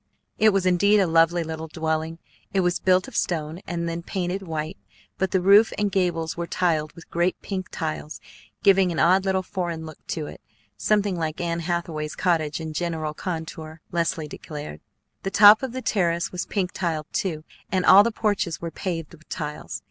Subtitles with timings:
[0.39, 2.17] It was indeed a lovely little dwelling.
[2.55, 4.77] It was built of stone, and then painted white,
[5.19, 8.19] but the roof and gables were tiled with great pink tiles,
[8.63, 10.41] giving an odd little foreign look to it,
[10.75, 14.81] something like Anne Hathaway's cottage in general contour, Leslie declared.
[15.21, 19.13] The top of the terrace was pink tiled, too, and all the porches were paved
[19.13, 19.79] with tiles.